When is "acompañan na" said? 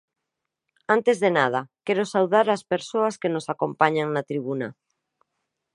3.53-4.25